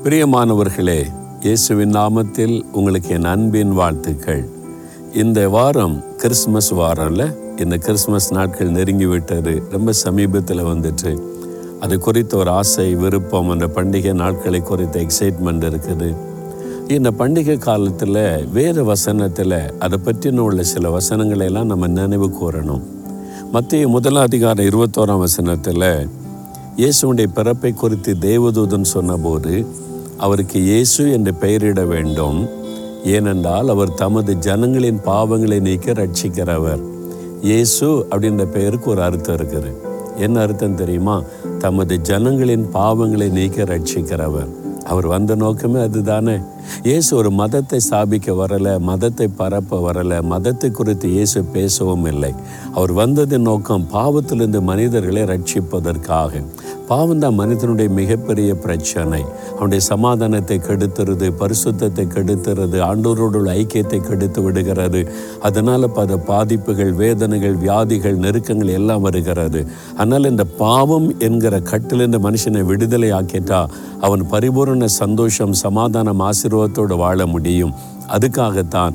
[0.00, 4.48] பிரியமானவர்களே இயேசுவின் நாமத்தில் உங்களுக்கு என் அன்பின் வாழ்த்துக்கள்.
[5.14, 11.22] இந்த வாரம் கிறிஸ்மஸ் வாரம்ல இந்த கிறிஸ்மஸ் நாட்கள் நெருங்கி விட்டது ரொம்ப சமீபத்தில் வந்துட்டு.
[11.80, 16.16] அது குறித்த ஒரு ஆசை விருப்பம் அந்த பண்டிகை நாட்களை குறித்த எக்ஸைட்மெண்ட் இருக்குது.
[16.88, 22.82] இந்த பண்டிகை காலத்தில் வேத வசனத்தில் அதை பற்றின உள்ள சில வசனங்களை எல்லாம் நம்ம நினைவு கூறணும்.
[23.52, 26.08] மத்திய முதல் அதிகாரம் இருபத்தோராம் வசனத்தில்
[26.76, 29.66] இயேசுடைய பிறப்பை குறித்து தேவதூதன் சொன்னபோது
[30.18, 32.48] அவருக்கு இயேசு என்று பெயரிட வேண்டும்.
[33.04, 36.82] ஏனென்றால் அவர் தமது ஜனங்களின் பாவங்களை நீக்க ரட்சிக்கிறவர்
[37.42, 39.70] இயேசு அப்படின்ற பெயருக்கு ஒரு அர்த்தம் இருக்குது.
[40.16, 41.22] என்ன அர்த்தம் தெரியுமா?
[41.58, 44.61] தமது ஜனங்களின் பாவங்களை நீக்க ரட்சிக்கிறவர்
[44.92, 46.36] அவர் வந்த நோக்கமே அதுதானே.
[46.88, 52.32] இயேசு ஒரு மதத்தை ஸ்தாபிக்க வரலை மதத்தை பரப்ப வரலை மதத்தை குறித்து இயேசு பேசவும் இல்லை.
[52.74, 56.42] அவர் வந்ததின் நோக்கம் பாவத்திலிருந்து மனிதர்களை ரட்சிப்பதற்காக.
[56.92, 59.20] பாவம் தான் மனிதனுடைய மிகப்பெரிய பிரச்சனை.
[59.56, 65.00] அவனுடைய சமாதானத்தை கெடுத்துறது பரிசுத்தத்தை கெடுத்துறது ஆண்டோரோடு உள்ள ஐக்கியத்தை கெடுத்து விடுகிறது.
[65.48, 69.62] அதனால் பல பாதிப்புகள் வேதனைகள் வியாதிகள் நெருக்கங்கள் எல்லாம் வருகிறது.
[70.02, 73.60] ஆனால் இந்த பாவம் என்கிற கட்டிலிருந்து மனுஷனை விடுதலை ஆக்கிட்டா
[74.08, 77.74] அவன் பரிபூரண சந்தோஷம் சமாதானம் ஆசீர்வாதத்தோடு வாழ முடியும்.
[78.16, 78.94] அதுக்காகத்தான்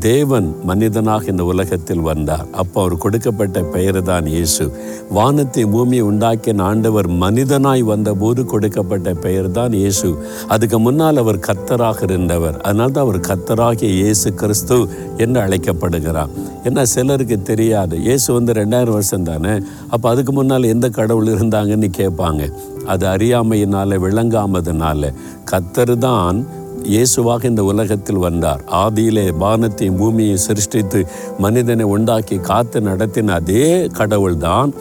[0.00, 2.46] தேவன் மனிதனாக இந்த உலகத்தில் வந்தார்.
[2.52, 4.70] அப்போ அவர் கொடுக்கப்பட்ட பெயர் தான் இயேசு.
[5.10, 10.16] வானத்தை பூமியை உண்டாக்கின ஆண்டவர் மனிதனாய் வந்தபோது கொடுக்கப்பட்ட பெயர் தான் இயேசு.
[10.48, 12.60] அதுக்கு முன்னால் அவர் கர்த்தராக இருந்தவர்.
[12.62, 16.28] அதனால தான் அவர் கர்த்தராகிய இயேசு கிறிஸ்து என்று அழைக்கப்படுகிறார்.
[16.64, 17.96] ஏன்னா சிலருக்கு தெரியாது.
[17.98, 19.60] இயேசு வந்து ரெண்டாயிரம் வருஷம் தானே?
[19.90, 22.52] அப்போ அதுக்கு முன்னால் எந்த கடவுள் இருந்தாங்கன்னு கேட்பாங்க.
[22.86, 25.12] அது அறியாமையினால விளங்காமதுனால.
[25.44, 26.46] கத்தர் தான்
[26.92, 28.62] இயேசுவாக இந்த உலகத்தில் வந்தார்.
[28.82, 31.00] ஆதியிலே வானத்தையும் பூமியை சிருஷ்டித்து
[31.38, 34.72] மனிதனை உண்டாக்கி காத்து நடத்தின அதே கடவுள்தான்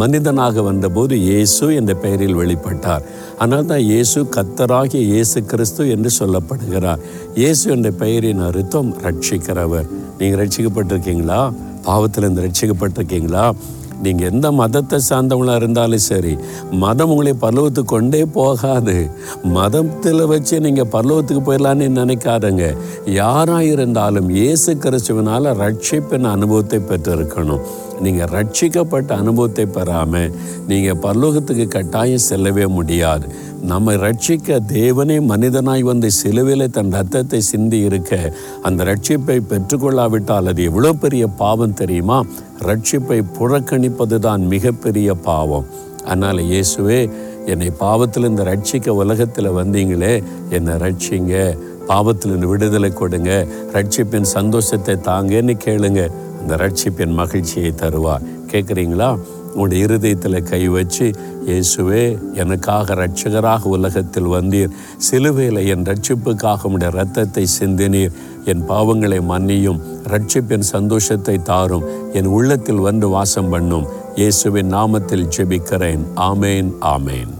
[0.00, 3.04] மனிதனாக வந்தபோது இயேசு என்ற பெயரில் வெளிப்பட்டார்.
[3.38, 7.02] ஆனால் தான் இயேசு கத்தராகிய இயேசு கிறிஸ்து என்று சொல்லப்படுகிறார்.
[7.34, 9.88] இயேசு என்ற பெயரின் அர்த்தம் ரட்சிக்கிறவர்.
[10.18, 11.40] நீங்கள் ரட்சிக்கப்பட்டிருக்கீங்களா?
[11.88, 13.46] பாவத்திலிருந்து ரட்சிக்கப்பட்டிருக்கீங்களா?
[14.02, 16.32] நீங்கள் எந்த மதத்தை சார்ந்தவங்களாக இருந்தாலும் சரி
[16.84, 18.96] மதம் உங்களை பல்லவத்துக்கு கொண்டே போகாது.
[19.58, 22.64] மதத்தில் வச்சு நீங்கள் பல்லவத்துக்கு போயிடலான்னு நினைக்காதங்க.
[23.20, 27.64] யாராக இருந்தாலும் இயேசு கிறிஸ்துவனால ரட்சிப்பின் அனுபவத்தை பெற்றிருக்கணும்.
[28.04, 30.32] நீங்கள் ரட்சிக்கப்பட்ட அனுபவத்தை பெறாமல்
[30.70, 33.26] நீங்கள் பல்லோகத்துக்கு கட்டாயம் செல்லவே முடியாது.
[33.70, 38.32] நம்ம ரட்சிக்க தேவனே மனிதனாய் வந்து சிலுவையில் தன் ரத்தத்தை சிந்தி இருக்க
[38.62, 42.18] அந்த ரட்சிப்பை பெற்றுக்கொள்ளாவிட்டால் அது எவ்வளோ பெரிய பாவம் தெரியுமா?
[42.68, 45.66] ரட்சிப்பை புறக்கணிப்பது தான் மிகப்பெரிய பாவம்.
[46.04, 47.00] அதனால் இயேசுவே
[47.52, 50.14] என்னை பாவத்திலிருந்து ரட்சிக்க உலகத்தில் வந்தீங்களே
[50.50, 51.34] என்னை ரட்சிங்க.
[51.90, 53.30] பாவத்திலிருந்து விடுதலை கொடுங்க.
[53.74, 56.02] ரட்சிப்பின் சந்தோஷத்தை தாங்கன்னு கேளுங்க.
[56.48, 58.22] இந்த ரட்சிப்பின் மகிழ்ச்சியை தருவார்.
[58.52, 61.10] கேட்குறீங்களா உங்களுடைய இருதயத்தில் கை வச்சு
[61.46, 64.70] இயேசுவே எனக்காக ரட்சகராக உலகத்தில் வந்தீர்.
[64.96, 68.10] சிலுவையில் என் ரட்சிப்புக்காக உடைய ரத்தத்தை சிந்தினீர்.
[68.44, 69.80] என் பாவங்களை மன்னியும்.
[70.08, 71.84] ரட்சிப்பின் சந்தோஷத்தை தாரும்.
[72.12, 73.86] என் உள்ளத்தில் வந்து வாசம் பண்ணும்.
[74.14, 76.04] இயேசுவின் நாமத்தில் ஜெபிக்கிறேன்.
[76.16, 77.37] ஆமேன் ஆமேன்.